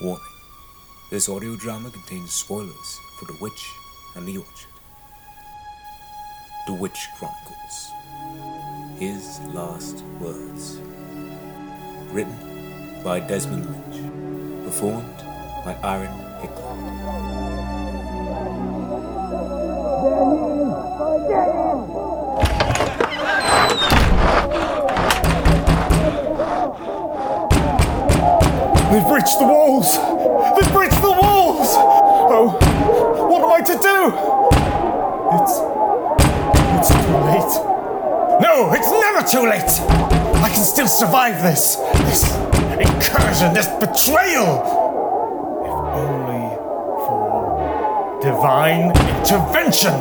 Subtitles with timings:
[0.00, 0.24] Warning
[1.08, 3.70] this audio drama contains spoilers for The Witch
[4.16, 4.74] and the Orchard.
[6.66, 7.92] The Witch Chronicles
[8.98, 10.80] His Last Words.
[12.10, 14.64] Written by Desmond Lynch.
[14.64, 15.18] Performed
[15.64, 16.10] by Aaron
[16.42, 18.03] Hickler.
[28.94, 29.96] They've breached the walls!
[29.96, 31.74] They've breached the walls!
[32.30, 32.56] Oh,
[33.28, 34.12] what am I to do?
[35.34, 35.58] It's.
[36.78, 37.54] It's too late.
[38.40, 39.80] No, it's never too late!
[40.44, 41.74] I can still survive this!
[42.06, 42.36] This
[42.78, 44.62] incursion, this betrayal!
[45.64, 46.54] If only
[47.04, 49.98] for divine intervention!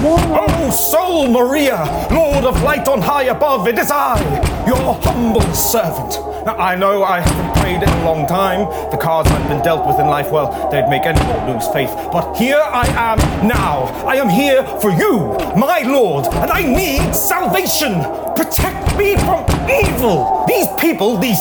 [0.00, 4.16] Oh, Soul Maria, Lord of light on high above, it is I,
[4.64, 6.24] your humble servant.
[6.46, 8.68] Now, I know I haven't prayed in a long time.
[8.92, 11.90] The cards I've been dealt with in life, well, they'd make anyone lose faith.
[12.12, 13.86] But here I am now.
[14.06, 18.00] I am here for you, my Lord, and I need salvation.
[18.36, 20.44] Protect me from evil.
[20.46, 21.40] These people, these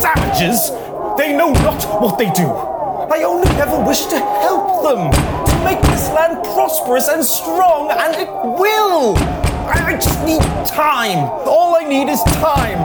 [0.00, 0.70] savages,
[1.18, 2.73] they know not what they do.
[3.10, 8.14] I only ever wish to help them, to make this land prosperous and strong, and
[8.16, 9.16] it will.
[9.66, 11.18] I, just need time.
[11.46, 12.84] All I need is time.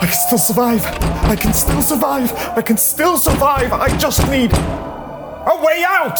[0.00, 0.84] I can still survive.
[1.24, 2.32] I can still survive.
[2.56, 3.72] I can still survive.
[3.72, 6.18] I just need a way out.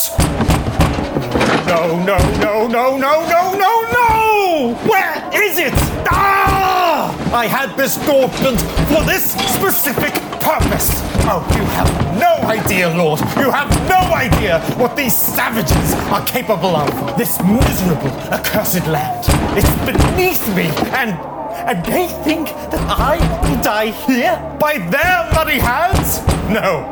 [1.66, 4.74] No, no, no, no, no, no, no, no!
[4.88, 5.72] Where is it?
[6.10, 7.34] Ah!
[7.34, 10.90] I had this door for this specific purpose.
[11.24, 13.20] Oh, you have no idea, Lord.
[13.38, 17.16] You have no idea what these savages are capable of.
[17.16, 19.24] This miserable, accursed land.
[19.56, 20.66] It's beneath me,
[20.98, 21.16] and
[21.68, 26.18] and they think that I will die here by their bloody hands?
[26.50, 26.82] No,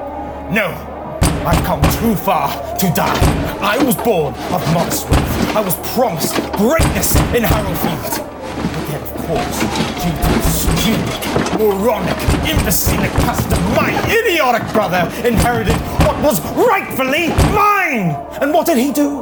[0.51, 0.69] no.
[1.45, 3.21] I've come too far to die.
[3.61, 5.05] I was born of wealth.
[5.57, 8.27] I was promised greatness in Harrowfield.
[8.71, 9.61] But then, of course,
[10.05, 12.17] due to stupid, moronic,
[12.49, 15.77] imbecilic custom, my idiotic brother inherited
[16.07, 18.17] what was rightfully mine.
[18.41, 19.21] And what did he do?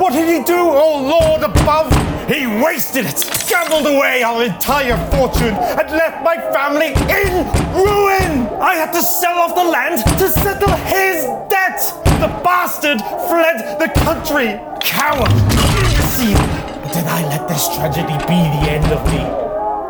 [0.00, 1.92] What did he do, oh Lord above?
[2.26, 7.44] He wasted it, gambled away our entire fortune, and left my family in
[7.76, 8.48] ruin!
[8.62, 11.80] I had to sell off the land to settle his debt!
[12.18, 14.58] The bastard fled the country!
[14.80, 15.30] Coward!
[15.30, 16.64] Imbecile!
[16.94, 19.18] Did I let this tragedy be the end of me?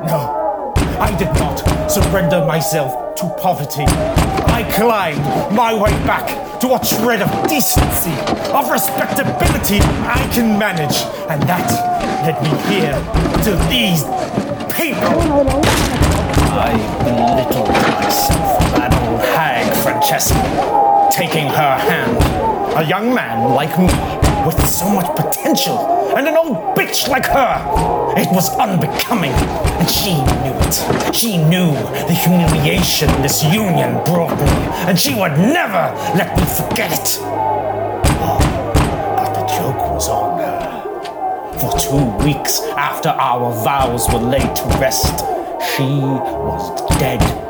[0.09, 0.44] No.
[1.04, 1.59] I did not
[1.91, 3.84] surrender myself to poverty.
[3.87, 5.20] I climbed
[5.54, 6.26] my way back
[6.60, 8.16] to a shred of decency,
[8.50, 10.97] of respectability I can manage,
[11.28, 11.69] and that
[12.25, 12.97] led me here
[13.44, 14.03] to these
[14.72, 15.20] people.
[16.56, 16.72] I
[17.04, 20.41] belittled myself that old hag, Francesca,
[21.12, 22.16] taking her hand.
[22.78, 23.92] A young man like me,
[24.47, 28.14] with so much potential, and an old bitch like her.
[28.16, 31.14] It was unbecoming, and she knew it.
[31.14, 31.72] She knew
[32.06, 34.53] the humiliation this union brought me,
[34.88, 37.19] and she would never let me forget it.
[39.16, 40.74] But the joke was on her.
[41.58, 45.24] For two weeks after our vows were laid to rest,
[45.76, 47.44] she was dead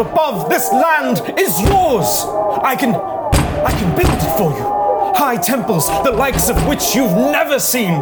[0.00, 2.24] above, this land is yours.
[2.62, 4.80] I can, I can build it for you.
[5.14, 8.00] High temples, the likes of which you've never seen.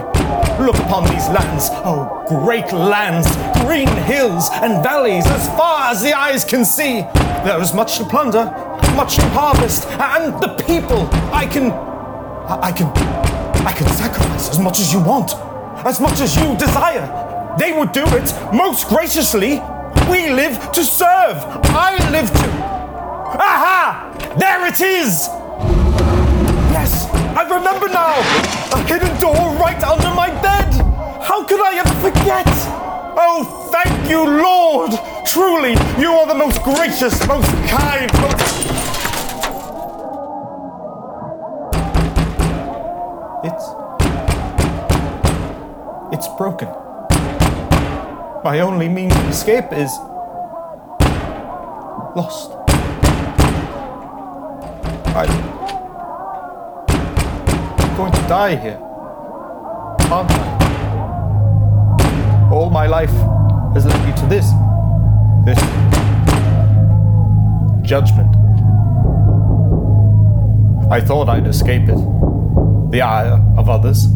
[0.60, 3.28] Look upon these lands, oh great lands,
[3.64, 7.02] green hills and valleys as far as the eyes can see.
[7.44, 8.44] There is much to plunder,
[8.94, 11.08] much to harvest, and the people.
[11.32, 12.86] I can, I, can,
[13.66, 15.32] I can sacrifice as much as you want,
[15.86, 17.56] as much as you desire.
[17.58, 19.60] They would do it most graciously.
[20.10, 21.38] We live to serve.
[21.74, 22.48] I live to.
[23.40, 24.14] Aha!
[24.38, 25.28] There it is!
[26.72, 27.06] Yes,
[27.36, 28.16] I remember now!
[28.72, 30.72] A hidden door right under my bed!
[31.22, 32.46] How could I ever forget?
[33.20, 34.92] Oh, thank you, Lord!
[35.26, 38.68] Truly, you are the most gracious, most kind, most.
[43.44, 43.64] It's.
[46.12, 46.87] It's broken.
[48.44, 49.90] My only means of escape is.
[52.16, 52.52] lost.
[55.14, 55.28] I'm
[57.96, 58.78] going to die here.
[60.10, 60.58] Aren't I?
[62.52, 63.10] All my life
[63.74, 64.46] has led me to this.
[65.44, 65.58] This.
[67.88, 68.36] judgment.
[70.90, 71.98] I thought I'd escape it,
[72.90, 74.06] the ire of others.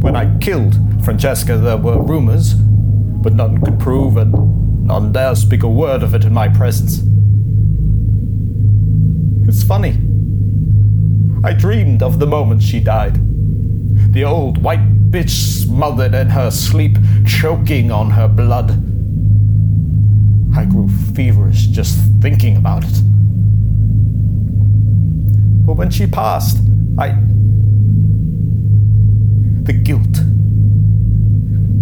[0.00, 0.74] When I killed
[1.04, 6.14] Francesca, there were rumors, but none could prove, and none dare speak a word of
[6.14, 7.02] it in my presence.
[9.46, 9.90] It's funny.
[11.44, 13.18] I dreamed of the moment she died.
[14.12, 18.70] The old white bitch smothered in her sleep, choking on her blood.
[20.56, 23.02] I grew feverish just thinking about it.
[25.66, 26.58] But when she passed,
[26.98, 27.29] I.
[29.62, 30.12] The guilt,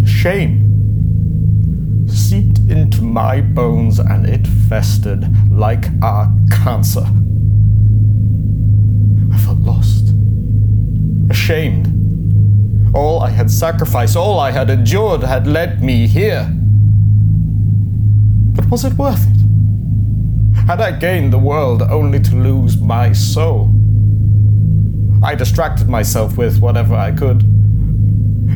[0.01, 0.69] the shame
[2.09, 7.07] seeped into my bones and it festered like a cancer.
[9.33, 10.13] I felt lost,
[11.31, 11.95] ashamed.
[12.95, 16.51] All I had sacrificed, all I had endured had led me here.
[18.55, 20.57] But was it worth it?
[20.67, 23.75] Had I gained the world only to lose my soul?
[25.23, 27.58] I distracted myself with whatever I could.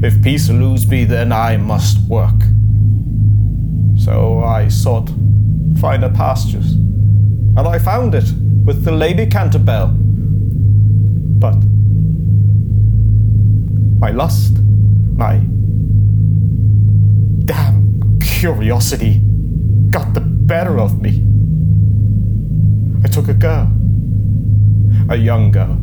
[0.01, 2.43] If peace eludes me, then I must work.
[3.97, 5.11] So I sought
[5.81, 8.33] finer pastures, and I found it
[8.65, 9.93] with the Lady Canterbell.
[11.39, 11.57] But
[13.99, 14.59] my lust,
[15.15, 15.39] my
[17.45, 19.21] damn curiosity
[19.91, 21.27] got the better of me.
[23.05, 23.71] I took a girl,
[25.09, 25.82] a young girl.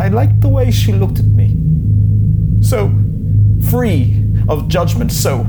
[0.00, 1.54] I liked the way she looked at me.
[2.62, 2.90] So
[3.68, 4.16] free
[4.48, 5.46] of judgment, so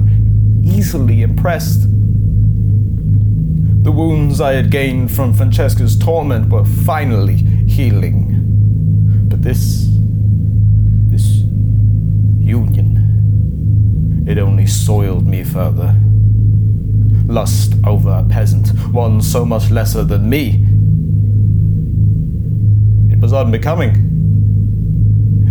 [0.61, 1.83] easily impressed.
[3.83, 9.27] The wounds I had gained from Francesca's torment were finally healing.
[9.29, 9.87] But this.
[11.07, 11.25] this
[12.37, 12.97] union.
[14.27, 15.95] It only soiled me further.
[17.25, 20.65] Lust over a peasant, one so much lesser than me.
[23.13, 24.00] It was unbecoming.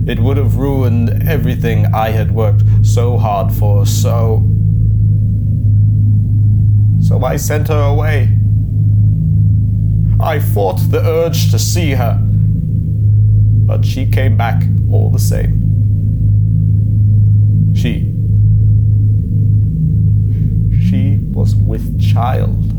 [0.06, 4.42] It would have ruined everything I had worked so hard for, so.
[7.00, 8.36] So I sent her away.
[10.20, 12.18] I fought the urge to see her,
[13.66, 15.60] but she came back all the same.
[17.74, 18.12] She.
[20.88, 22.74] She was with child.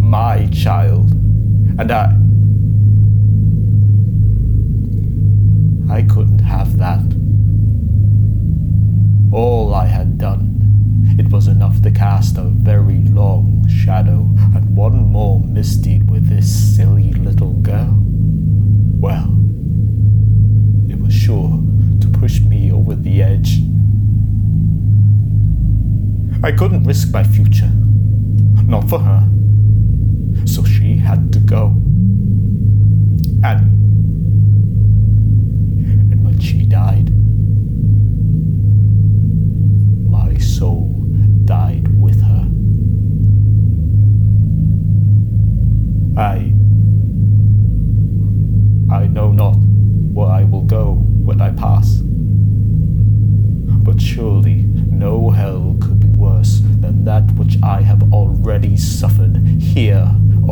[0.00, 1.10] My child.
[1.78, 2.21] And I.
[9.82, 14.20] I had done, it was enough to cast a very long shadow
[14.54, 17.98] and one more misdeed with this silly little girl.
[19.00, 19.26] Well,
[20.88, 21.60] it was sure
[22.00, 23.58] to push me over the edge.
[26.44, 27.72] I couldn't risk my future,
[28.64, 29.28] not for her.
[30.46, 31.74] So she had to go.
[33.42, 33.81] And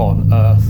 [0.00, 0.64] on earth.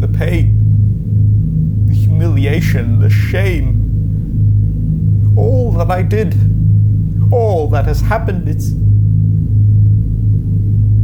[0.00, 3.82] The pain, the humiliation, the shame,
[5.36, 6.34] all that I did,
[7.32, 8.72] all that has happened, it's.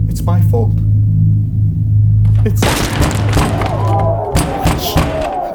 [0.09, 0.73] It's my fault.
[2.45, 2.61] It's.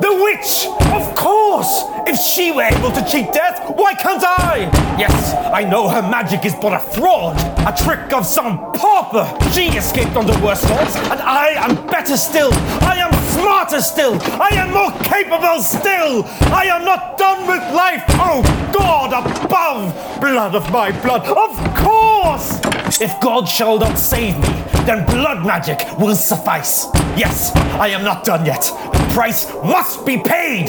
[0.02, 0.68] The witch!
[0.92, 1.95] Of course!
[2.26, 4.70] She were able to cheat death, why can't I?
[4.98, 9.26] Yes, I know her magic is but a fraud, a trick of some pauper.
[9.52, 12.52] She escaped on the worst odds, and I am better still.
[12.82, 14.18] I am smarter still.
[14.42, 16.26] I am more capable still.
[16.52, 18.04] I am not done with life.
[18.10, 18.42] Oh,
[18.74, 19.94] God above!
[20.20, 22.60] Blood of my blood, of course!
[23.00, 26.88] If God shall not save me, then blood magic will suffice.
[27.16, 28.72] Yes, I am not done yet.
[29.16, 30.68] Price must be paid.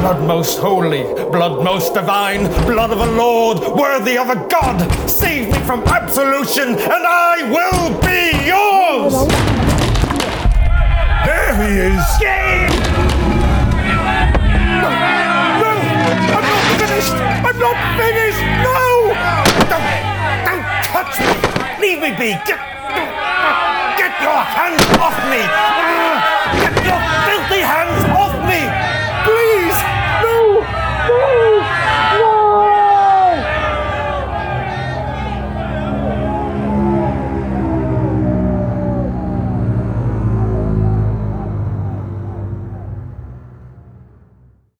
[0.00, 4.80] Blood most holy, blood most divine, blood of a lord, worthy of a god.
[5.06, 9.28] Save me from absolution, and I will be yours.
[11.26, 12.04] There he is.
[14.80, 14.88] No,
[15.60, 15.72] no,
[16.32, 17.16] I'm not finished.
[17.44, 18.42] I'm not finished.
[18.64, 19.12] No,
[19.68, 19.84] don't,
[20.46, 21.86] don't touch me.
[21.86, 22.32] Leave me be.
[22.46, 22.66] Get
[24.22, 25.95] your hands off me.